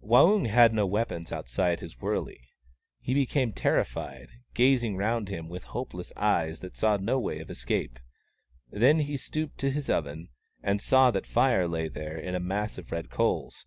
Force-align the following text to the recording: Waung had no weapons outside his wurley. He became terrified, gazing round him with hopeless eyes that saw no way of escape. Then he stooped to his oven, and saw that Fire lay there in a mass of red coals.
Waung 0.00 0.44
had 0.46 0.72
no 0.72 0.86
weapons 0.86 1.32
outside 1.32 1.80
his 1.80 2.00
wurley. 2.00 2.48
He 3.00 3.12
became 3.12 3.52
terrified, 3.52 4.28
gazing 4.54 4.96
round 4.96 5.28
him 5.28 5.48
with 5.48 5.64
hopeless 5.64 6.12
eyes 6.14 6.60
that 6.60 6.76
saw 6.76 6.96
no 6.96 7.18
way 7.18 7.40
of 7.40 7.50
escape. 7.50 7.98
Then 8.70 9.00
he 9.00 9.16
stooped 9.16 9.58
to 9.58 9.70
his 9.72 9.90
oven, 9.90 10.28
and 10.62 10.80
saw 10.80 11.10
that 11.10 11.26
Fire 11.26 11.66
lay 11.66 11.88
there 11.88 12.16
in 12.16 12.36
a 12.36 12.38
mass 12.38 12.78
of 12.78 12.92
red 12.92 13.10
coals. 13.10 13.66